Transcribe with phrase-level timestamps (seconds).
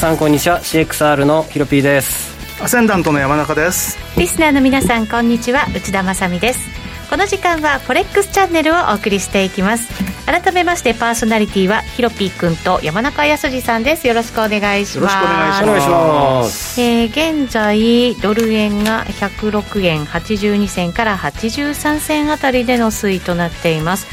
[0.00, 0.60] さんこんにちは。
[0.60, 2.34] CXR のヒロピーです。
[2.64, 3.98] アセンダントの山中です。
[4.16, 5.66] リスナーの皆さんこんにちは。
[5.76, 6.70] 内田まさです。
[7.10, 9.92] この時間はフォレックスチャンネルをお送りしていきます。
[10.24, 14.08] 改めましてパーソナリティはヒロピー君と山中康二さんです。
[14.08, 15.10] よろしくお願いします。
[15.10, 16.80] よろしくお願いします。
[16.80, 24.06] えー、現在ドル円が106円82銭から83銭あたりでの推移となっています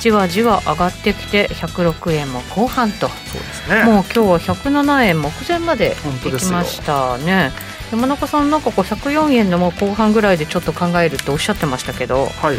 [0.00, 3.08] じわじわ上がってきて106円も後半と。
[3.08, 3.84] そうですね。
[3.84, 7.52] もう今日は107円目前まで行きましたね。
[7.92, 12.26] 山中さんなんかこう104円のもう後半ぐらいでちょっと考えるとおっしゃってましたけど。
[12.26, 12.58] はい。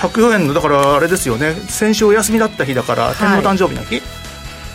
[0.00, 1.52] 104円のだからあれですよね。
[1.52, 4.02] 先週お休みだった日だから天皇誕生日の日、はい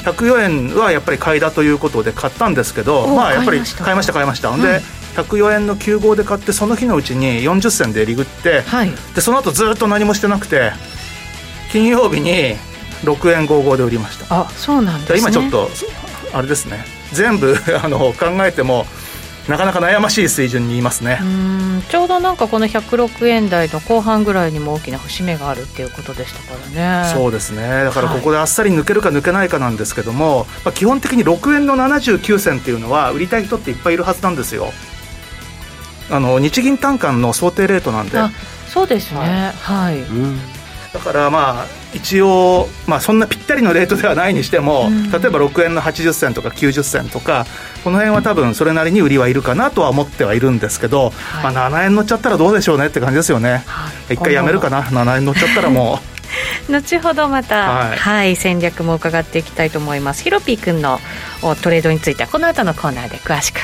[0.04, 4.82] 104円はやっぱり買いだということで買ったんですけど、まあやっぱり買いました買いました、うん、で
[5.16, 10.72] 104円の9号で買ってその日のうちに40銭で利食って、はい、でその後ずっと何もしてなくて
[11.74, 12.56] 金曜日に
[13.04, 14.42] 6円55で売りました。
[14.42, 15.68] あそうなんです、ね、今ちょっと
[16.32, 16.86] あれですね。
[17.14, 18.86] 全部 あの考えても
[19.48, 21.20] なかなか悩ましい水準にいますね。
[21.90, 27.12] ちょうどなんかこの106円台の後半ぐらいにも大きな節目があるっていうことでしたからね。
[27.12, 27.84] そうですね。
[27.84, 34.72] だからここであっさり抜けるか抜けないかなんですけども、はい、まあ、基本的に6円の79銭っていうのは売りたい人っていっぱいいるはずなんですよ。
[36.12, 38.20] あの日銀単価の想定レートなんで。
[38.72, 39.54] そうですね。
[39.60, 39.98] はい、はい。
[39.98, 40.40] うん
[40.94, 47.46] だからまあ一応、まあ、そんなぴったりのレートではないにしても、うん、例えば6円の80銭とか90銭とか
[47.84, 56.14] この辺は多分それなりに売りはいるかなとは思ってはいるんですけど、はい、まあ、7円乗っちゃったらどうでしょうねって感じですよね、はい、一回やめるかな？7円乗っちゃったらもう。
[56.72, 60.24] 後ほどまた、はい、はい、戦略も伺っていきたいと思います。
[60.24, 61.00] ヒロピー君の
[61.62, 63.60] トレードについてはこの後のコーナーで詳しく。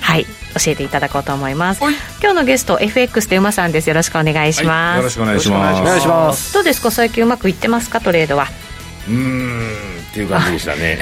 [0.00, 1.80] はい教えていただこうと思います。
[2.20, 3.88] 今日のゲスト FX で馬さんです。
[3.88, 5.80] よろしくお願いします、はい、よろしくお願いします。
[5.80, 6.54] お願いします。
[6.54, 6.90] どうですか？
[6.90, 8.00] 最近うまくいってますか？
[8.00, 8.46] トレードは
[9.08, 10.98] うんっていう感じでしたね。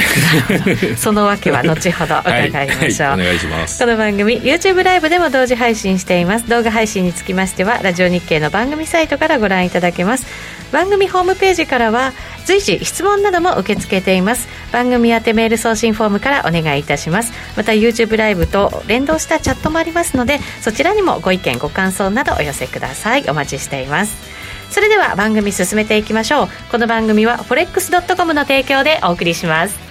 [0.97, 3.79] そのわけは後ほど伺いましょう、はいはい、お願いします。
[3.79, 6.49] この番組 YouTube ライブでも同時配信しています。
[6.49, 10.27] 動画配信につきましてはラジオ日経の番組サイトからご覧いただけます。
[10.73, 12.13] 番組ホームページからは
[12.45, 14.49] 随時質問なども受け付けています。
[14.73, 17.33] 番組宛てメール送信フォームからお願いいたします。
[17.57, 23.25] また YouTube ライブと連動したチャットもありますのでそちらにもご意見ご感想などお寄せください。
[23.29, 24.40] お待ちしています
[24.71, 29.91] それでは番組進めていきましょうこの番組は forex.com の提供でお送りします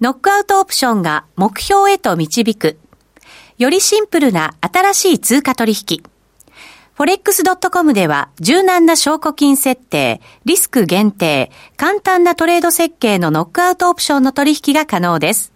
[0.00, 2.78] ノックアウトオプションが目標へと導く
[3.58, 6.02] よりシンプルな新しい通貨取引。
[6.98, 15.55] forex.com では柔軟な証拠金設定、リスク限定、簡単なトレード設計のノックアウトオプションの取引が可能です。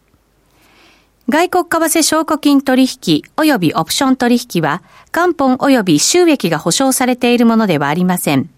[1.29, 8.49] 外国為替証拠金取引及びオプション取引は、元本及び収益が保証されているものではありません。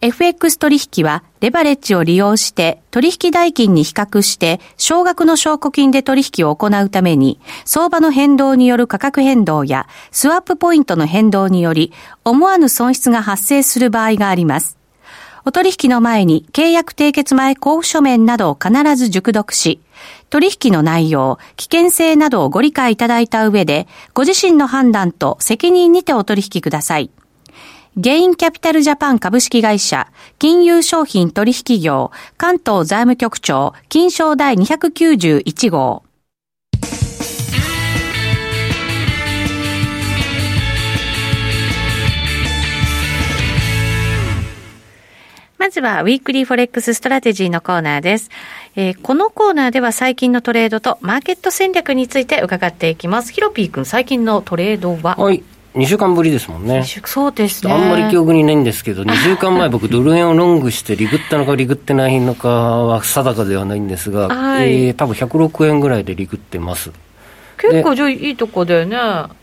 [0.00, 11.92] FX 取引はレバレッジを利用して取引代金に比較して少額の証拠金で取引を行うために相場の変動による価格変動やスワップポイントの変動により
[12.24, 14.76] 思わぬ損失が発生する場合があります。
[15.44, 19.80] お取引の前に契約締結前交付書面などを必ず熟読し、
[20.32, 27.10] 取引の内容、危険性などをご理解いただいた上で、ご自身の判断と責任にてお取引ください。
[27.98, 36.02] ゲインキャピタルジャパン株式会社、金融商品取引業、関東財務局長、金賞第291号。
[45.62, 48.30] まずは、 Weekly Forex Strategy のコーナーです。
[48.74, 53.32] えー、このコーナーでは最近のトレードとマーケット戦略について伺っていきます。
[53.32, 55.14] ヒロピー君、最近のトレードは？
[55.14, 55.44] はい。
[55.76, 56.82] 2週間ぶりですもんね。
[57.04, 57.72] そうですね。
[57.72, 66.90] あんまり記憶にないんですけど、2週間前僕ドル円をロングして利食ったのか利食ってないのかは定かではないんですが、はい、えー、多分106円ぐらいで利食ってます。
[67.56, 68.96] 結構じゃあいいとこだよね。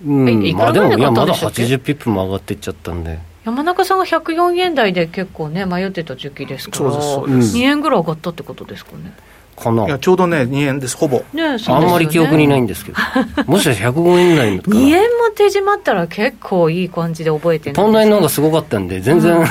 [0.06, 3.29] うん、まあでもいやまだ80ピップも上がっていっちゃったんで。
[3.46, 7.58] 山中さんが104円台で結構ね迷ってた時期ですから、そうですそうです。
[7.58, 9.14] 2円ぐらい上がったってことですかね。
[9.60, 9.86] かな。
[9.86, 12.98] いやちょうどね2円ですほぼ、ねあんまり記憶にないんですけど。
[13.46, 19.46] もしかして105円台のか2円も手締まったら結構いい感じで覚えてるポンド円の方がすごかったんで全然、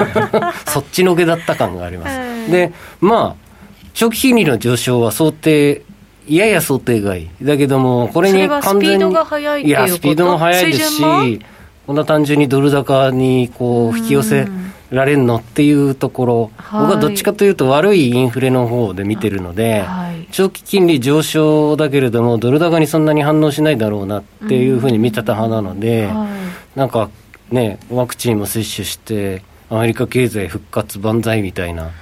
[0.66, 3.48] そっちのけだった感があります、でまあ
[3.94, 5.82] 長期金利の上昇は想定
[6.28, 9.88] やや想定外だけどもこれに完全にスピードが速いっていうこと。
[9.88, 11.40] やスピードも速いですし
[11.88, 14.46] こんな単純にドル高にこう引き寄せ
[14.90, 26.28] られるのっていうところ、はい、僕はどっちかというと悪いインフレの方で見てるので、はい、長期金利上昇だけれどもドル高にそんなに反応しないだろうなっていうふうに見てた派なので、は
[26.76, 27.08] い、なんか
[27.50, 31.92] ねワクチンも接種してアメリカ経済復活万歳みたいな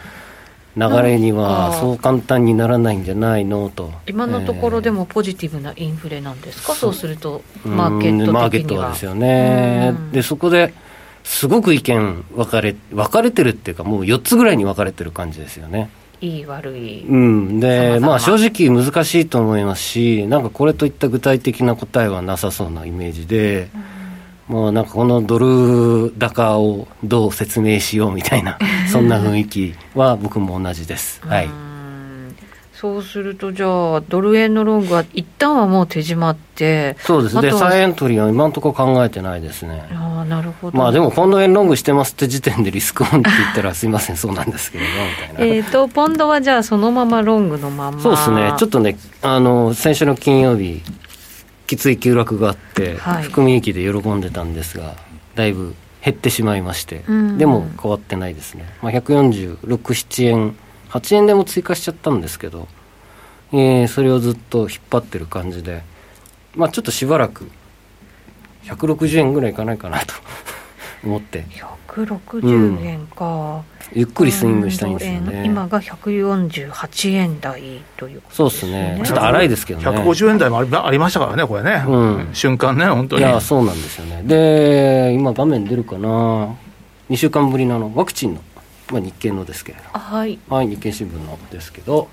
[0.76, 3.70] 流れにはそう簡単にならないんじゃないの？
[3.70, 3.90] と。
[4.06, 9.94] 今のところでもポジティブなインフレなんですか、えー、そうするとマーケットマーケットはですよね。
[10.12, 10.75] でそこで
[11.25, 15.88] すごく意見分かれ分かれてるっていうかもう4つぐらいに分かれてる感じですよね。
[16.20, 17.05] いい悪い。
[17.06, 17.58] うん。
[17.58, 23.96] でまあ正直難しいと思いますしなんかこれといった具体的な答えはなさそうなイメージで、うん
[24.48, 28.58] もうなんかこのドル高をどう説明しようみたいな、
[28.90, 31.20] そんな雰囲気は僕も同じです。
[31.26, 31.66] はい。
[32.72, 39.88] そうすると、じゃあ、ドル円のロングは一旦はもう手締まって、そうですね、再エントリーは今のところ考えてないですね。
[39.93, 40.76] あなるほど。
[40.76, 45.54] まあでも、ポンド円ロングしてますって時点でリスクオンって言ったら、すみません、 そうなんですけれど、みたいな。
[45.56, 50.82] えっと、ポンドはじゃあ、そのままロングのままそうですね、ちょっとね、あの先週の金曜日、
[51.66, 54.94] きつい急落があって、はい、含み益で喜んでたんですが
[55.34, 57.02] だいぶ減ってしまいまして、
[57.36, 60.56] でも変わってないですね、まあ、146、7円
[60.90, 62.68] 8円でも追加しちゃったんですけど、
[63.52, 65.82] えー、それをずっと引っ張ってる感じで、
[66.54, 67.50] まあ、ちょっとしばらく
[68.64, 70.14] 160円ぐらいいかないかなと
[71.04, 71.44] 思って
[72.04, 73.62] 160円か、
[73.93, 73.98] うん。
[73.98, 75.44] ゆっくりスイングしたいんですよね。
[75.46, 78.69] 今が148円台ということですね。
[78.69, 79.02] そうですね。
[79.04, 79.87] ちょっと荒いですけどね。
[79.87, 83.22] 150円台もありましたからねこれね、うん、瞬間ね本当に。
[83.22, 84.22] いやそうなんですよね。
[84.25, 86.54] で今画面出るかな。
[87.10, 88.40] 2週間ぶりののワクチンの、
[88.90, 92.08] まあ、日経のですけれどはい、はい、日経新聞のですけど。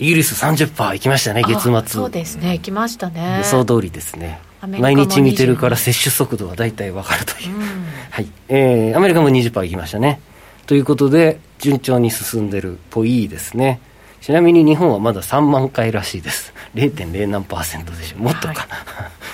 [0.00, 1.82] イギリス30%いきましたね月末。
[1.86, 3.36] そうですねいきましたね。
[3.38, 7.62] 予想通りですね毎日見てるから接種速度は大体分かるという、うん、
[8.10, 8.26] はい。
[8.48, 10.20] えー、アメリカも20%いきましたね。
[10.66, 13.80] ということで順調に進んでるっぽいですね。
[14.20, 16.54] ちなみに日本はまだ3万回らしいです。
[16.74, 18.66] 0.0何パーセントでしょもっとか、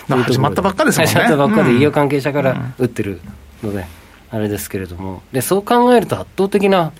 [0.09, 1.13] はい、 始まったばっかですもんね。
[1.13, 3.21] 始まったばっかで医療関係者から打ってる
[3.63, 5.23] ので、うん、あれですけれども。
[5.33, 6.93] でそう考えると圧倒的な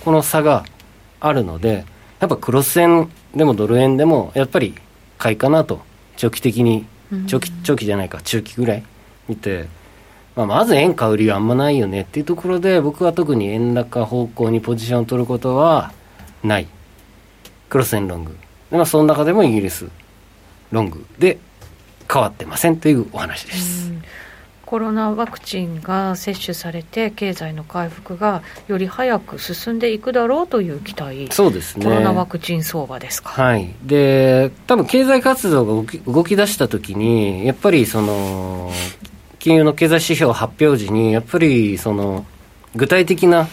[0.00, 0.64] この差が
[1.20, 1.84] あるので
[2.20, 4.74] やっぱクロス円でもドル円でもやっぱり
[5.18, 5.82] 買いかなと
[6.16, 6.86] 長期的に
[7.26, 8.84] 長期長期じゃないか中期ぐらい
[9.28, 9.66] 見て、
[10.36, 15.92] まあ、まず円買う理由あんまないよねっていうところで僕は特に円高方向にポジションを取ることは
[16.42, 16.68] ない。
[17.68, 18.36] クロス円ロング。
[18.70, 19.88] で、まあ、その中でもイギリス
[20.70, 21.38] ロングで
[22.10, 23.92] 変わってませんというお話です。
[24.66, 31.28] コロナワクチンが接種されて経済の回復がより早く進んでいくだろうという期待。
[31.30, 31.84] そうですね。
[31.84, 33.30] コロナワクチン相場ですか？
[33.30, 33.74] はい。
[33.82, 38.70] で多分経済活動が動き動き出したときにやっぱりその
[39.38, 42.24] 金融の経済指標発表時にやっぱりその
[42.74, 43.46] 具体的な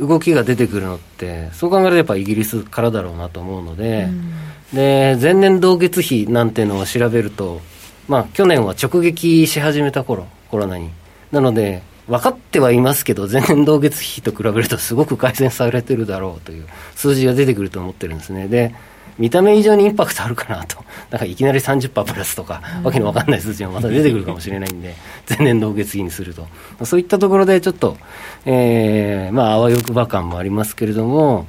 [0.00, 4.32] 動きが出てくるのってそう考えるとやっぱイギリスからだろうなと思うので、うん、
[4.74, 7.60] で前年同月比なんていうのを調べると
[8.08, 10.90] まあ、去年は直撃し始めた頃コロナに。
[11.32, 18.46] なので、分かってはいますけど、前年同月比と比べるとすごく改善されてるだろうという数字が出てくると思ってるんですね。
[18.46, 18.74] で、
[19.18, 20.84] 見た目以上にインパクトあるかなと。
[21.10, 24.94] だかいきなり30%プラスとか、わけのわかんない数字がまた出てくるかもしれないんで、
[25.28, 26.46] 前年同月比にすると。
[26.84, 27.96] そういったところでちょっと、
[28.44, 31.46] えー、まあ、あわよくば感もありますけれども、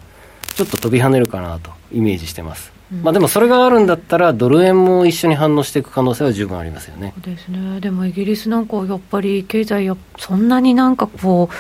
[0.55, 2.76] ちょっと飛び跳ねるかなとイメージしてます。
[2.91, 7.13] まあ、でもそれがあるんだったら、ドル円も一緒に反応していく可能性は十分ありますよね。
[7.15, 11.56] そうですねでもイギリスなんかやっぱり経済や、そんなになんかこう、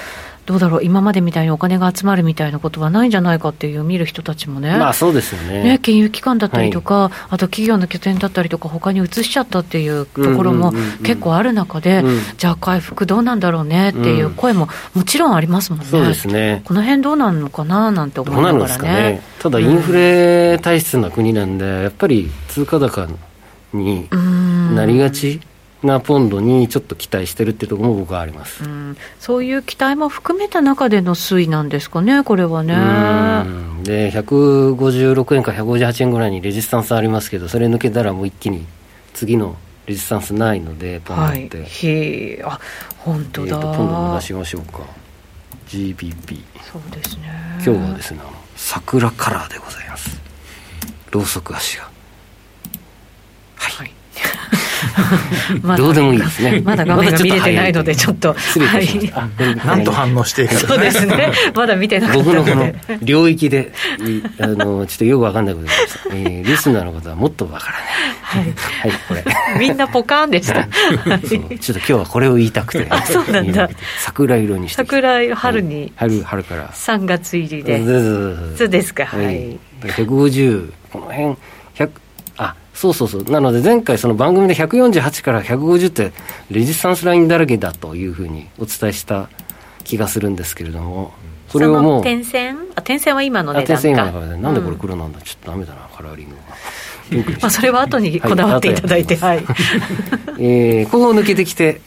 [0.47, 5.61] どうだろう、今までみたいにお金が集まるみたいなことはないんじゃないかっていう見る人たちもね、まあそうですよね。
[5.61, 10.71] ね金融機関だったりとか、はい、あと企業の拠点だったりとか、他に移しちゃったっていうところも
[11.03, 12.01] 結構ある中で、
[12.37, 16.61] じゃあ回復どうなんだろうねっていう声ももちろんありますもんね、そうですね。
[16.63, 18.87] この辺どうなるのかななんて思いながらね。
[18.87, 19.21] ね。
[19.39, 23.05] ただ、インフレ体質な国なんで、やっぱり通貨高
[23.73, 24.07] に
[24.73, 25.41] なりがち。
[25.83, 32.73] なポンドにちょっと期待してるっていうところも僕はあります、うん、そういう期待も含めた中での推移なんですかね、これはね。
[33.83, 38.65] で、156円か158円ぐらいにレジスタンスありますけど、それ抜けたらもう一気に
[39.13, 39.55] 次の
[39.85, 41.57] レジスタンスないので、ポンドって。
[41.57, 42.59] はい、へあ
[42.99, 44.79] 本当だ、えー、ポンド出しましょうか、
[45.67, 46.43] GBP。
[46.71, 47.29] そうですね。
[47.65, 48.19] 今日はですね、
[48.55, 50.27] 桜カラーでございます。
[51.11, 51.89] ろうそく足が
[53.55, 54.85] はいまだ
[55.77, 58.35] どうでもいいですねまだ画面が見れてないので、ちょっと。
[58.37, 59.11] 失礼い
[59.65, 61.31] なんと反応していいかそうですね。
[61.53, 62.51] まだ見てなかったので。
[62.51, 66.15] 僕のこの領域で、いあの、ちょっとよくわかんないことがありました。
[66.15, 68.53] えーリスナーの方はもっとわからない。
[68.53, 68.91] はい。
[69.07, 69.23] これ。
[69.59, 70.63] みんなポカーンでした。
[70.65, 72.87] ちょっと今日はこれを言いたくて。
[73.05, 74.77] そうなんだ桜色にして。
[74.77, 76.69] 桜色春に春、春から。
[76.69, 77.83] 3月入りで。
[78.57, 79.59] そうですかははいい。
[79.83, 81.25] 150、この辺、
[81.75, 81.89] 100、あ、
[82.77, 83.23] そうそうそう。
[83.23, 86.11] なので前回その番組で148から150って
[86.51, 89.29] レジスタンスラインだらけだというふうにお伝えした
[89.83, 91.11] 気がするんですけれども、
[91.49, 92.57] それをもう、点線？
[92.75, 93.81] あ、点線は今のあ値段か。
[93.81, 96.41] 点線今のねなんでこれうん黒なんだ、ちょっとダメだな、カラーリングが。
[97.41, 99.43] まあ、それは後にこだわっていただいて、はい。
[100.37, 101.81] えーここを抜けてきて、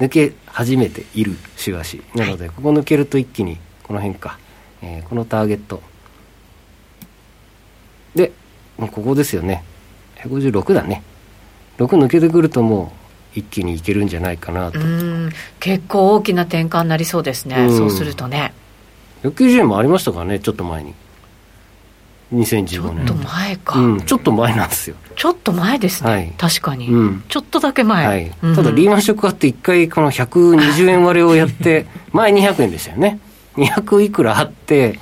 [0.00, 2.02] 抜け始めている週足。
[2.16, 4.38] なので、ここ抜けると一気に、この辺か、
[4.82, 5.80] えーこのターゲット。
[8.16, 8.32] で、
[8.78, 9.62] もうここですよね。
[10.22, 11.02] 156だね。
[11.78, 12.92] 6抜けてくるとも
[13.34, 14.80] う、一気にいけるんじゃないかなと。
[14.80, 15.30] うん、
[15.60, 17.56] 結構大きな転換になりそうですね。
[17.68, 18.54] うんそうするとね。
[19.22, 20.94] 190円もありましたからね、ちょっと前に。
[22.34, 23.04] 2015ちょ年。
[23.04, 23.78] っと前か。
[23.78, 24.96] うん、ちょっと前なんですよ。
[25.14, 26.10] ちょっと前ですね。
[26.10, 28.06] はい確かに、うんちょっとだけ前。
[28.06, 33.18] はい、うんただリーマンショックあって一回この120円割れをやって前200円でしたよね
[33.56, 34.98] 200いくらあって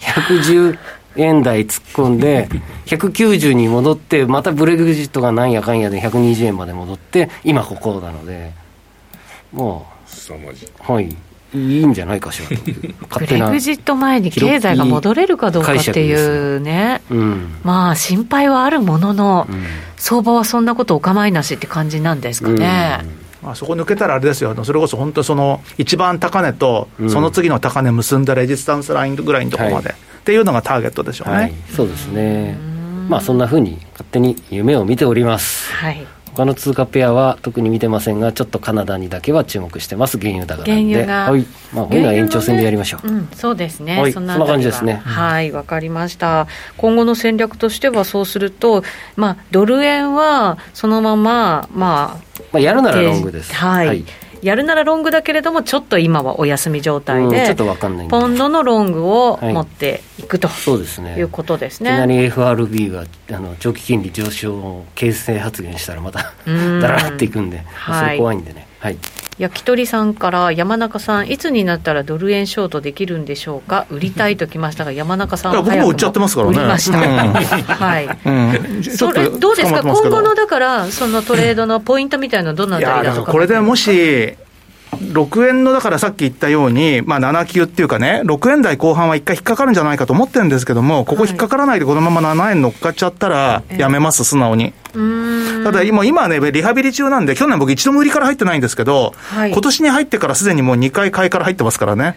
[0.00, 0.78] 110
[1.16, 2.48] 円台突っ込んで
[2.86, 8.52] 190に戻ってまたブレグジットがなんやかんやで120円まで戻って今ここなので
[9.52, 10.68] も凄まじい。
[10.68, 11.16] うはい。
[11.54, 12.48] いいんじゃないかしら
[13.18, 17.00] ブレグジット前に経済が戻れるかどうかっていうね。
[17.10, 19.64] うん、まあ心配はあるものの、うん。
[19.96, 23.00] 相場はそんなことお構いなしって感じなんですかね。
[23.42, 29.96] まあ、そこ抜けたらあれですよ、それこそ本当、その一番高値とうん、その次の高値結んだレジスタンスラインぐらいのところまで、はい
[30.26, 31.34] っていうのがターゲットでしょうね。
[31.34, 32.58] はい、そうですね
[33.08, 36.04] まあそんなふうに勝手に夢を見ておりますはい。
[36.34, 40.72] 他の通貨ペアは特に見てませんが、ちょっとカナダにだけは注目してます、原油高なんで。
[40.72, 41.46] 原油がはい。
[41.72, 43.08] まあ、本来は延長戦でやりましょう。
[43.08, 46.46] うん、そうですね、はいそんなそんな感じですねはい、わかりました。
[46.76, 53.54] 今後の戦略としては、そうすると、まあ、ドル円はそのまま、まあ、まあ、やるならロングです。
[53.54, 54.04] はい、
[54.46, 61.16] やるならロングだけれども、ちょっと今はお休み状態で、うんちょっとわかんないポンドのロングをはい持っていくと、そうですね。
[61.18, 62.16] いうことですいきなね。
[62.20, 68.68] り FRB があの長期金利上昇を形成発言したらまたうん だらーっていくんで、はいれ怖いんでね。
[68.86, 68.98] はい。
[69.38, 76.56] 焼き鳥さんから山中さん、いつになったらドル円ショートできるんでしょうか、売りたいときましたが、 山中さんいや僕も売っちゃってますからね。
[76.56, 76.98] 売りました。
[76.98, 77.04] うん。
[77.04, 78.08] はい。
[78.84, 84.34] それどうですか、今後のだから、そのトレードのポイントみたいなの、どのあいやたりだとか、これでもし、
[84.92, 94.72] 6円のだからさっき言ったように、まあ、7級っていうかね、6円台後半は一回引っかかるんじゃないかと思ってるんですけども、ここ引っかからないでこのまま7円乗っかっちゃったら、やめます、素直に。
[95.64, 102.16] ただ今、今ね、リハビリ中なんで、去年僕一度も売りから入ってないんですけど、はい今年に入ってからすでにもう2回買いから入ってますからね。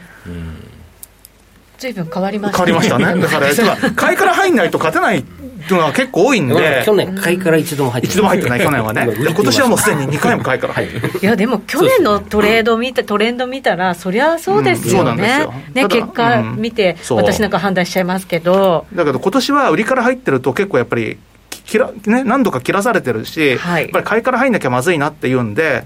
[1.80, 3.22] ずいぶん変わりました変わりましたね。
[3.22, 3.48] だから、
[3.96, 5.24] 買いから入んないと勝てない
[5.70, 9.06] っていうのは結構多いんで、去年、買いから一度も入って一度も入ってない、去年はね。
[9.14, 10.74] で今年はもうすでに2回も買いから。
[10.74, 11.20] 入ってる。
[11.22, 17.18] いやでも去年のトレード見て、トレンド見たら、そりゃそうですようんそうなんよ、ね結果うん見て、そう。
[17.20, 21.18] 私なんか判断しちゃいますけど、だけど今年は売りから入ってると結構やっぱり、
[21.66, 23.84] きらね、何度か切らされてるし、はい。
[23.84, 25.84] やっぱり買いから入んなきゃまずいなっていうんで、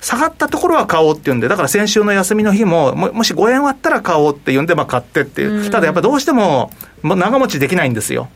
[0.00, 5.70] 下がったところは買おうっていうんで、だから先週の休みの日も、ももし5円割ったら買おうっていうんで、まあ買ってっていう、うん。
[5.70, 6.70] ただやっぱどうしても、
[7.02, 8.28] もう長持ちできないんですよ。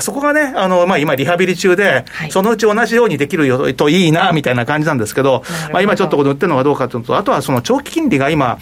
[0.00, 8.58] そこがね、あの、まあ今リハビリ中で、はいそのうち同じようにできるよといいな、みたいな感じなんですけど、どまあ今ちょっとこれ売ってるのがどうかというと、あとはその長期金利が今、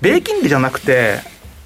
[0.00, 1.18] 米金利じゃなくて、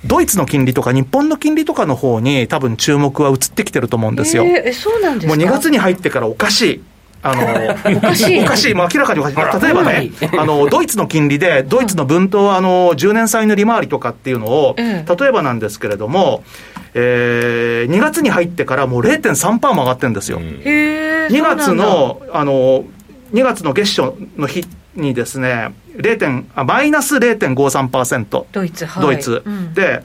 [0.04, 4.44] ドイツの金利とか日本の金利とかの方に多分注目は移ってきてると思うんですよ。
[4.44, 5.37] えーえそうなんですか？
[5.37, 6.83] もう2月に入ってからおかしい。
[7.25, 8.75] あの、 おかしいおかしい。
[8.75, 9.62] もう明らかにおかしい。
[9.62, 16.45] 例えばねは、あの、ドイツの金利で、ドイツの分等、あの、10年債の利回りとかっていうのを、え例えばなんですけれども、
[16.93, 20.38] えー、2月に入ってからもう0.3%も上がってるんですよ。
[20.38, 22.85] へー2月の、あの、
[23.33, 24.64] 2月の月初の日
[24.95, 26.19] にですね、0.
[26.19, 28.45] 点あマイナス0.53%。
[28.52, 29.43] ドイツ、はいドイツ。
[29.45, 30.04] うんで、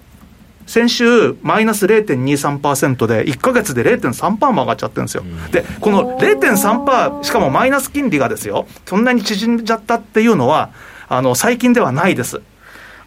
[0.69, 5.23] 先週、マイナス0.23%で、1か月で0.3%も上がっちゃってるんですよ。
[5.51, 10.69] で、この0.3%、しかもマイナス金利がですよ、そんなに縮んじゃったっていうのは、
[11.07, 12.41] あの、最近ではないです。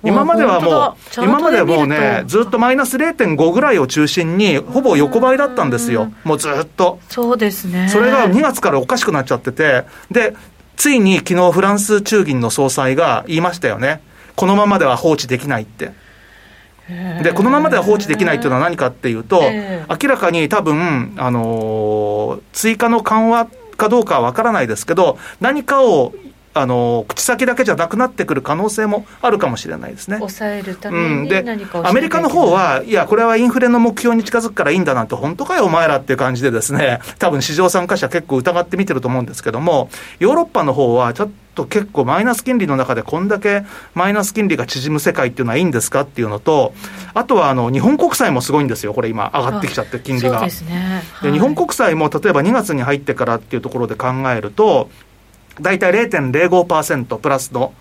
[0.02, 6.12] 今まではもう、今まではもうね、とずっとマイナス0.5ぐらいを中心に、ほぼ横ばいだったんですよ。
[6.24, 6.98] もうずっと。
[7.10, 7.88] そうですね。
[7.88, 10.34] それが2月からおかしくなっちゃってて、で、
[10.76, 14.02] ついに昨日フランス中銀の総裁が言いましたよね。
[14.34, 15.92] このままでは放置できないって。
[17.22, 23.46] でこのままでは放置できないというのは何かっていうと、明らかに多分、あのー、追加の緩和
[23.76, 26.12] かどうかは分からないですけど、何かを
[26.54, 30.18] あの口先だけじゃなくなってくる可能性もあるかもしれないですね。
[30.18, 46.72] 抑えるために何か、うん、アメリカの方は、いや、これはインフレの目標に近づくからいいんだなんて、本当かよ、お前らっていう感じでですね、多分市場参加者結構疑って見てると思うんですけども、ヨーロッパの方はちょっと結構マイナス金利の中でこんだけマイナス金利が縮む世界っていうのはいいんですかっていうのと、
[47.14, 50.40] あとはあの日本国債もすごいんですよ、これ今、上がってきちゃって、金利が。
[50.40, 51.02] で、ね。
[51.12, 54.90] はい、日本国債も例えば2月に入ってからっていうところで考えると、
[55.60, 57.72] 大体0.05%プラスの、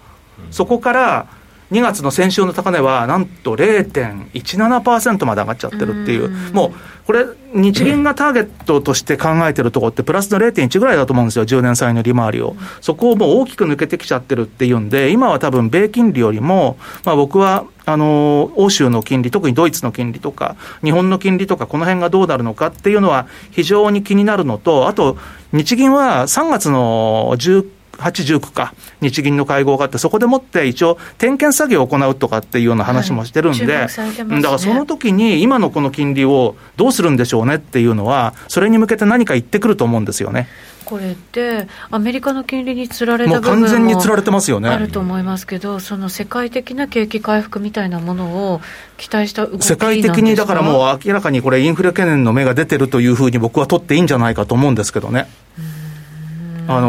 [0.49, 1.27] そこから
[1.71, 6.71] 2月の先週の高値は、なんと0.17%まで上がっちゃってるっていう、もう
[7.05, 12.55] これ、日銀がターゲットとして考えてるところって、プラスの0.1ぐらいだと思うんですよ、10年債の利回りを。
[12.79, 25.17] そこをもう大きく抜けてきちゃってるっていうんで、今は多分、米金利よりも、まあ、僕はあの欧州の金利、特にドイツの金利とか、日本の金利とか、この辺がどうなるのかっていうのは、非常に気になるのと、あと、
[25.51, 40.47] 日銀は3月の19 8、19か、日銀の会合があって、そこでもって一応、点検作業を行うとかっていうような話もしてるんで、はいね、だからその時に、今のこの金利をどうするんでしょうねっていうのは、それに向けて何か言ってくると思うんですよね。
[40.83, 48.61] これって、アメリカの金利につられた部分も完全につられてますよねあると思いますけど、その世界的な景気回復みたいなものを
[48.97, 55.27] 期待した動き世界的にだからもう明らかにこれ、インフレ懸念の目が出てるというふうに僕は取っていいんじゃないかと思うんですけどね。
[55.57, 55.81] うん
[56.67, 56.79] あ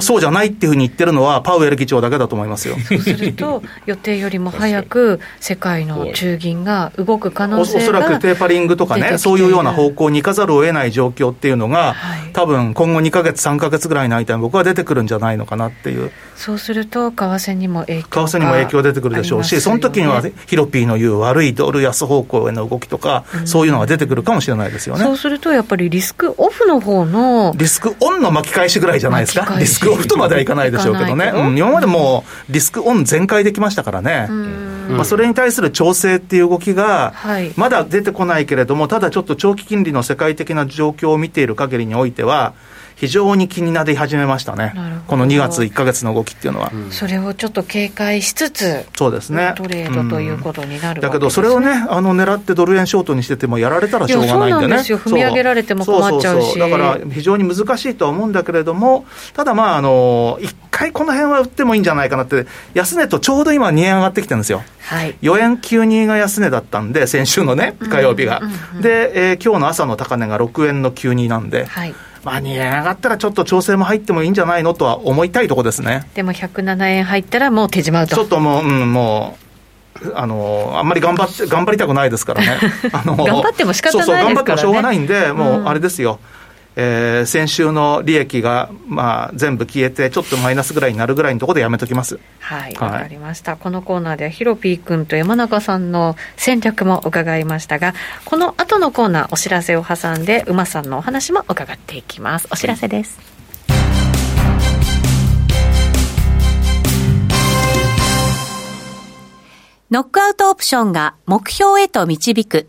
[0.00, 16.10] のそうじゃないっていうふうに言ってるのは、パウエル議長だけだと思いますよそうすると、予定よりも早く 世界の中銀が動く可能性がおそらくテーパリングとかね、そういうような方向に行かざるを得ない状況っていうのが、はい、多分今後2か月、3か月ぐらいの間に僕は出てくるんじゃないのかなっていう。
[16.36, 25.04] そうすると、為替にも影響為替にも影響出てくるでしょうし、その時にはヒロピーの言う悪いドル安方向への動きとか、うん、そういうのが出てくるかもしれないですよね。
[25.04, 27.52] そうすると、やっぱりリスクオフの方の。
[27.56, 29.58] リスクオンの巻き返しぐらいじゃないですか？
[29.58, 34.28] リスクオフとまではいかないでしょうけどね、うん、今までもリスクオン全開できましたからね、
[34.88, 37.14] まあ、それに対する調整っていう動きが、
[37.56, 42.54] まだ出てこないけれども、ただちょっと長期金利の世界的な状況を見ている限りにおいては、
[43.00, 44.74] 非常に気になり始めましたね、
[45.06, 49.54] この2月1か月の動きっていうのは、うん、それをちょっと警戒しつつ、そうですね。
[49.56, 51.06] トレードということになる、ね。
[51.06, 56.58] うん、だけど、それをね、あの狙ってドル円ショートにしてても、やられたらしょうがないんでね、そう踏み上げられても困っちゃうし。
[56.58, 64.62] だから非常に難しいとは思うんだけれども、ただまあ、あの一回この辺は売ってもいいんじゃないかなって、安値とちょうど今、2円上がってきてるんですよ。
[64.82, 68.42] はい、4円92が安値だったんで、先週のね、火曜日が。
[68.82, 71.64] で、えー、今日の朝の高値が6円の92なんで。
[71.64, 76.06] はいまあ、2円上がったらちょっと調整も入ってもいいんじゃないのとは思いたいとこですね。
[76.14, 78.16] でも107円入ったらもう手締まうと。
[78.16, 79.36] ちょっともう、うん、も
[80.02, 82.58] う、あのあんまり頑張って、頑張りたくないですからね。
[82.92, 86.18] あの頑張っても仕方ないですから、ね、そうそう、頑張ってもしょうがないんで、もうあれですよ。
[86.80, 86.90] うん
[87.20, 92.18] えー、先週の利益が、まあ、全部消えて、ちょっとマイナスぐらいになるぐらいのところでやめときます。
[92.38, 93.56] はい、わ、はい、かりました。
[93.56, 97.92] このコーナーでは、ヒロピー君と山中さんの戦略も伺いましたが、
[98.24, 102.48] この後のコーナー、お知らせを挟んで、馬さんのお話も伺っていきます。
[102.50, 103.18] お知らせです。
[109.90, 112.68] ノックアウトオプションが目標へと導く。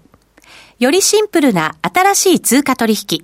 [0.79, 3.23] よりシンプルな新しい通貨取引。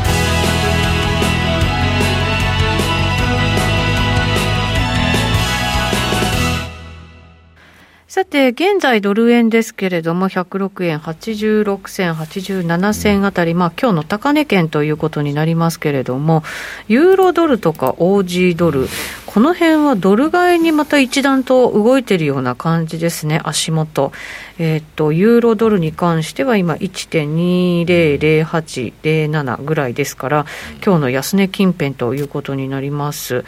[8.13, 16.43] さて、現在ドル円ですけれども、106円86銭、87銭あたり、まあ今日の高値圏ということになりますけれども、
[16.89, 18.89] ユーロドルとかオージードル、
[19.25, 24.11] この辺はドル買いにまた一段と動いてるような感じですね、足元。
[24.59, 30.45] えっ、と、ユーロドルに関しては今1.200807ぐらいですから、
[30.85, 33.45] 今日の安値近辺ということになります。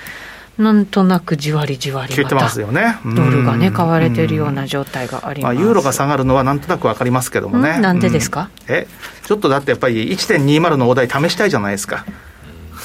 [0.58, 2.98] なんとなくじわりじわりまたますよね。
[3.04, 8.88] ドルがね買われているような状態があります、まあ、ユーロが下がるのはなんとなく分かりますけどもね、なんでですか、え
[9.26, 12.06] ちょっとだってやっぱり1.20のお題試したいじゃないですか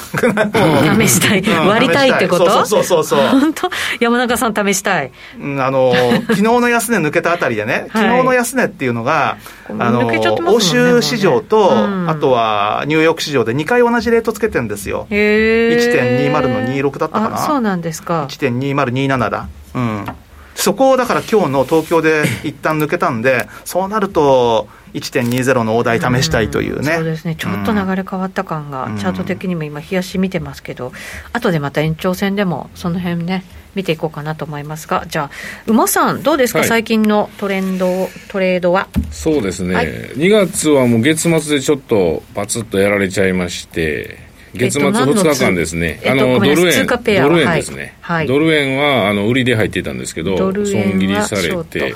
[0.08, 2.50] 試したい、割りたいってこと？
[2.50, 3.70] そうそうそうそう本当？
[4.00, 5.92] 山中さん試したい、あの
[6.28, 9.36] 昨日の安値抜けたあたりでね、昨日の安値っていうのが、
[9.68, 10.06] あの
[10.46, 11.72] 欧州市場と、
[12.06, 18.26] あとはニューヨーク市場で2回同じレートつけてるんですよ、1.20の26だったかな、そうなんですか。
[18.28, 19.48] 1.2027だ。
[19.74, 20.06] うん。
[20.54, 30.92] そこをだから今日の東京で一旦抜けたんで、そうなると、1.20の大台試したいというね、うん、そうですね、ちょっと流れ変わった感が、チャート的にも今、冷やし見てますけど、
[31.32, 35.30] 後でまた延長戦でも、その辺ね、見ていこうかなと思いますが、じゃあ、
[35.66, 38.88] 馬さん、どうですか、はい、最近のトレンド、トレードは？
[39.10, 50.54] そうですね、はい、2月はもう月末でちょっとパツッとやられちゃいまして、月末2日間ですね、あのドル円、ドル円ですね、はい、ドル円はあの売りで入っていたんですけど、損
[50.98, 51.94] 切りされて、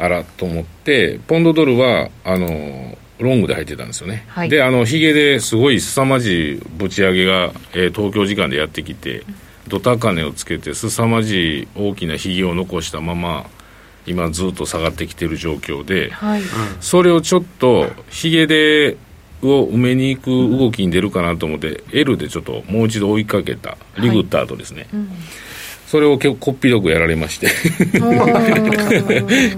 [0.00, 9.24] あらと思って、ポンドドルはあのロングで入ってたんですよね、はい、で、あのヒゲですごい凄まじいぶち上げが、えー、東京時間でやってきて、
[9.68, 13.46] ドタカネをつけて、凄まじい大きなヒゲを残したまま、
[14.06, 16.42] 今、ずっと下がってきてる状況で、はい、
[16.80, 18.96] それをちょっと、ヒゲで
[19.42, 24.86] を埋めに行く動きに出るかなと思って、L でちょっともう一度追いかけた、リグった後ですね。
[24.90, 25.00] はい。
[25.00, 25.08] うん
[25.90, 27.48] それを結構こっぴどくやられまして。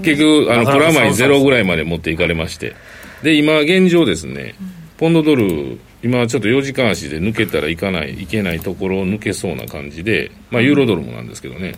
[0.01, 2.73] 結局あのプラマイゼロぐらいまで持っていかれまして。
[3.21, 4.55] で今現状ですね
[4.97, 11.73] ポンドドル今ちょっと4時間足で抜けたらいかないいけないところを抜けそうな感じでまあユーロドルもなんですけどね。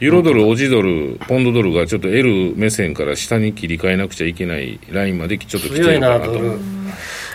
[0.00, 6.40] ユーロドル、オジドル、ポンドドルがちょっと L 目線から下に切り替えなくちゃいけないラインまでちょっと来てるかなと。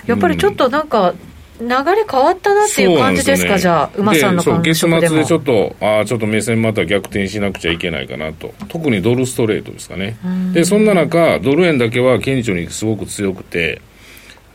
[0.08, 1.14] やっぱりちょっとなんか、
[1.60, 10.18] 流れ変わったなっていう感じですか、すね、じゃあ、馬さんの感月末でちょっと、ああ、ちょっと目線また逆転しなくちゃいけないかなと、特にドルストレートですかね。
[10.54, 13.82] で、そんな中、ドル円だけは顕著にすごく強くて、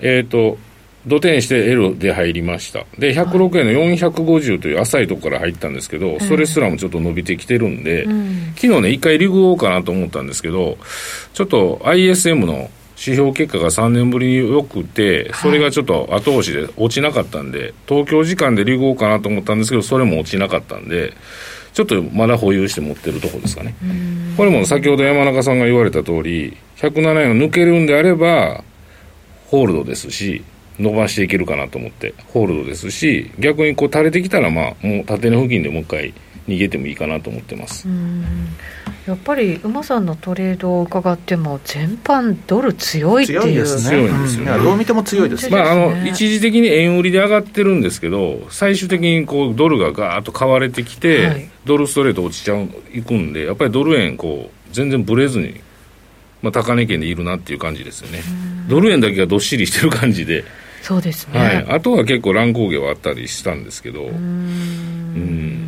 [0.00, 0.58] えっ、ー、と、
[1.06, 2.84] 土転して L で入りました。
[2.98, 10.76] で、106円の450という浅いところから入ったんですけど、それすらもちょっと伸びてきてるんで、うん、昨日ね、一回リグおうかなと思ったんですけど、
[11.32, 21.14] ちょっと ISM の指標結果が3年ぶりに良くて、それがちょっと後押しで落ちなかったんで、東京時間でリグおうかなと思ったんですけど、それも落ちなかったんで、
[21.72, 23.74] ちょっとまだ保有して持ってるところですかね。
[24.37, 28.64] これも先ほど山中さんが言われた通り、107円を抜けるんであれば、
[29.46, 30.42] ホールドですし、
[30.78, 36.14] 伸ばしていけるかなと思ってホールドですし逆にこう垂れてきたらまあもう縦の付近でもう一回
[36.48, 37.87] 逃げてもいいかなと思ってます。
[39.06, 43.40] やっぱり馬さんのトレードを伺っても全般ドル強いっていう。
[43.40, 43.82] 強いですね。
[43.90, 55.58] 強いんですよね、うん、どう見ても強いです、ね、まあ、あの一時的に円売りで上がってるんですけど最終的にこうドルがガーッと買われてきて、はい、ドルストレート落ちちゃういくんでやっぱりドル円こう全然ブレずに、
[56.42, 58.20] まあ、高値圏でいるなっていう感じですよね。
[58.68, 60.44] ドル円だけがどっしりしてる感じで。
[60.82, 64.04] そうですね、はい、あとは結構乱高下はあったりしたんですけど。
[64.04, 65.67] うん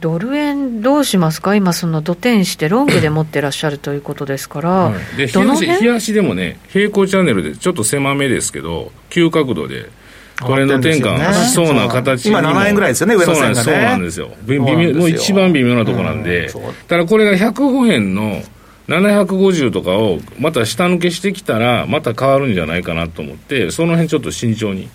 [0.00, 9.90] ドル円どうしますか、今、その土転してロングで持ってらっしゃるということですから、はい、で冷やし冷やしでもね、平行チャンネルでちょっと狭めですけど、急角度で
[10.36, 16.50] トレンド転換しそうな形に今、7円ぐらいですよね、上の線が、ね、そうなんですよ、微妙もう一番微妙なところなんで、
[16.86, 18.42] ただこれが105円の
[18.88, 24.88] 750とかをまた下抜けしてきたら、また変わるんじゃないかなと思って、その辺ちょっと慎重に。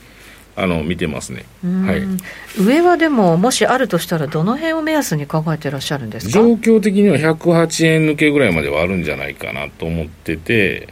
[0.55, 6.31] あの見てますね、はい、上はでも、もしあるとしたら、どの辺を目安に考えてらっしゃるんですか？
[6.31, 10.89] 状況的には108円抜けぐらいまではあるんじゃないかなと思ってて、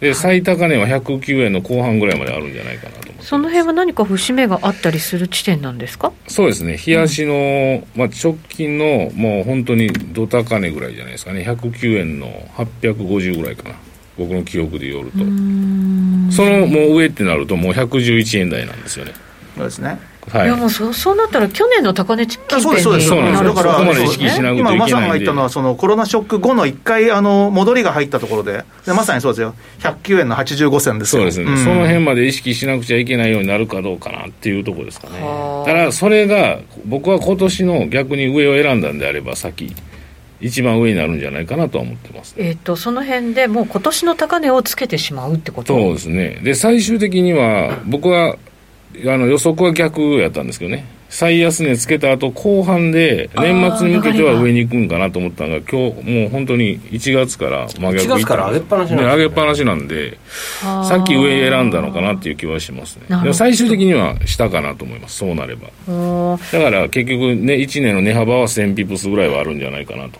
[0.00, 6.12] で最高値は109円の後半ぐらいまであるんじゃないかなと思ってその辺は何か節目があったりする地点なんですか？
[6.26, 13.76] そうですね、冷やしの、うん、まあ、直近のもう本当にど高値ぐらいじゃないですかね、109円の850ぐらいかな、
[14.16, 19.12] 僕の記憶でよると、そのもう上ってなると、もう111円台なんですよね。
[19.56, 19.98] そうですね。
[20.30, 23.42] はい、いやもうそうそうなったら、去年の高値近辺にそうですそうです。
[23.42, 31.40] だから、そこまで意識しなく今、マさんが言ったのは、そのコロナショック後の1回あの戻りが入ったところでで、まさにそうですよ、109円の85銭ですそうです。
[31.40, 35.18] ね、うん、その辺まで意識しなくちゃいけないようになるかどうかなっていうところですかね。
[35.66, 39.74] だから、それが僕は今年の逆に上を選んだんであれば、先。
[40.42, 45.74] 一番上になるんじゃないかなとは思ってます、ね、えっ、ー、と、その辺でもう今年の高値をつけてしまうってこと？
[45.74, 46.40] そうですね。
[46.42, 48.36] で、最終的には、僕は、
[49.06, 50.84] あの予測は逆やったんですけどね。
[51.12, 60.18] 最安値つけた後後半で年末に向けては上に行くんかなと思ったのが今日もう本当に1月から真逆1月から上げっぱなしなんで、ね、上げっぱなしなんで
[60.62, 63.04] さっき上選んだのかなっていう気はしますね。
[63.08, 65.18] でも最終的には下かなと思います。
[65.18, 65.68] そうなれば。
[66.50, 70.18] だから結局ね1年の値幅は1000ピプスぐらいはあるんじゃないかなと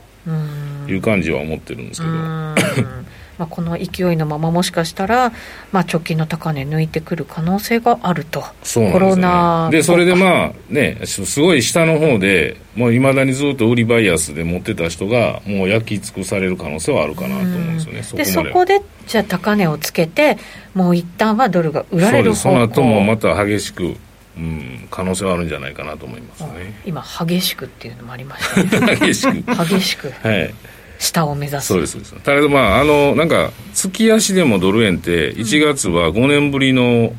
[0.88, 2.12] いう感じは思ってるんですけど。
[3.38, 5.32] まあ、この勢いのままもしかしたら、
[5.72, 20.37] まあ、直近の高値抜いてくる可能性があると、そうなんですね、コロナでそれでまあね、すごい下の方で、もういまだにずっと売りバイアスで持ってた人が、もう焼き尽くされる可能性はあるかなと思うんですよね、そでそこでじゃあ、高値をつけて、
[20.74, 23.96] もう一旦はドルが売られるその後もまた激しく。
[24.42, 26.74] うん、可能性はあるんじゃないかなと思いますね。
[26.85, 28.96] 今激しくっていうのもありましたね。
[28.96, 29.64] 激しく。
[29.64, 30.11] 激しく。
[30.11, 30.52] はい。
[30.98, 31.66] 下を目指す。
[31.68, 32.14] そうですそうです。
[32.22, 37.14] ただまああのなんか月足でもドル円って1月は5年ぶりの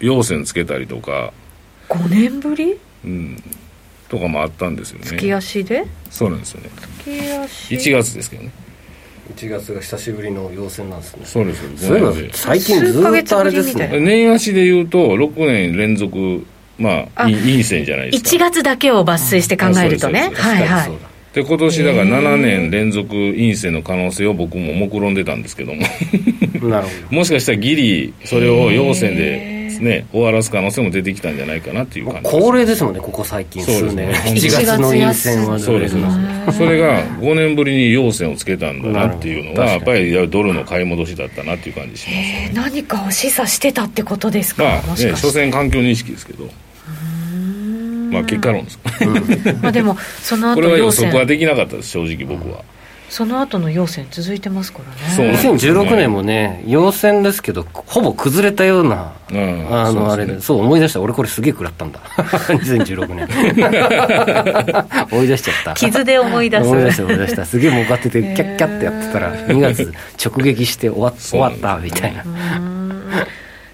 [0.00, 1.34] 陽線つけたりとか、
[1.90, 2.78] うん、5年ぶり？
[3.04, 3.42] うん。
[4.08, 5.06] とかもあったんですよね。
[5.06, 5.86] 月足で？
[6.10, 6.70] そうなんですよね。
[7.04, 7.90] 月足。
[7.90, 8.52] 1月ですけどね。
[9.34, 11.24] 1月が久しぶりの陽線なんですね。
[11.24, 13.90] そうですそういうの最近ずっとあれですね。
[14.00, 16.44] 年足でいうと6年連続
[16.82, 18.30] まあ陰線じゃないですか。
[18.30, 20.92] 1月だけを抜粋して考えるとね、はいはい。
[21.32, 25.82] で今年だから7年連続陰性の可能性を僕も目論んでたんですけども。
[26.68, 27.16] なるほど。
[27.16, 33.62] もしかしたらギリそれを陽線でね終わらす可能性も出てきたんじゃないかなっていう感じ恒例ですもんねここ最近。
[33.62, 35.96] 数年1月の陰線はそうです
[36.56, 44.64] それが5年ぶりに陽線をつけたんだなっていうのがやっぱりドルの買い戻しだったなっていう感じします、ね、何かを示唆してたってことですか？
[44.64, 46.48] まあね所詮環境認識ですけど
[48.12, 52.62] まあ結果論です、うん、まあでもその後これは予測はできなかったです正直僕は、
[53.12, 55.36] その後の陽線続いてますからね。
[55.36, 61.00] そう2016年もね陽線ですけどほぼ崩れたような、うん、あのあれでそう思い出した。
[61.02, 62.00] 俺これすげえ食らったんだ。
[62.16, 63.28] 2016年。
[65.12, 65.74] 思い出しちゃった。
[65.74, 66.66] 傷で思い出す。
[66.66, 67.44] 思い出した思い出した。
[67.44, 69.92] すげえ儲かっててキャッキャってやってたら2月
[70.24, 72.24] 直撃して終わ終わったみたいな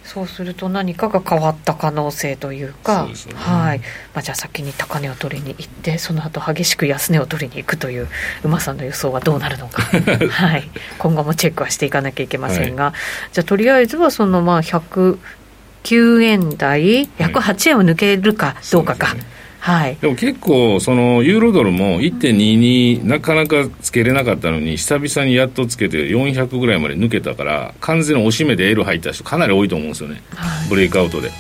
[0.09, 3.79] そうすると何かが変わった可能性というか、ね、はい。
[4.15, 8.09] まあ、じゃあ先に高値を取りに行ってその後激しく安値を取りに行くという
[8.43, 9.83] 馬さんの予想はどうなるのか、
[10.33, 12.95] はい、今後もチェックはしていかなきゃいけませんが、はい、
[13.35, 19.09] じゃあとりあえずはそのまあ109円台108円を抜けるかどうかか。
[19.09, 31.31] はいはい、でも結構、そのユーロドルも1.22、なかなかつけれなかったのに、久々にやっとつけて、400ぐらいまで抜けたから、完全に押し目で L 入った人、かなり多いと思うんですよね、はい、ブレイクアウトで。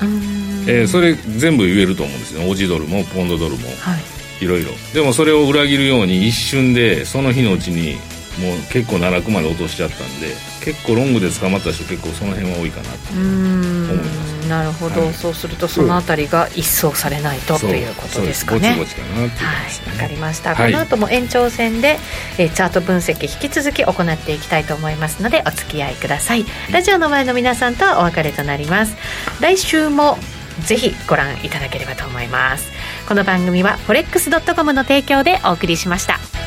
[0.67, 3.97] えー、それ、全部言えると思うんですよ、オジドルもポンドドルも、は
[4.41, 4.71] い、いろいろ。
[4.93, 7.97] でもそれを裏切るように、一瞬で、その日のうちに、
[8.39, 13.13] もう結構奈落まで落としちゃったんで結構ロングで捕まった人結構その辺は多いかなと。
[13.13, 18.77] 思いますなるほど、はい、そうするとそのあたりが一掃されないとということですかね。
[18.79, 19.95] ぼちぼちかなっていう、ね、はい。
[19.95, 21.99] わかりました、はい、この後も延長戦で、
[22.39, 26.45] えー、チャート分析引き続き行っていきたいと思いますのでお付き合いください。
[26.73, 28.97] ラジオの前の皆さんとお別れとなります。
[29.41, 30.19] 来週も
[30.65, 32.79] ぜひご覧いただければと思います。
[33.09, 36.38] この番組は forex.com の提供でお送りしました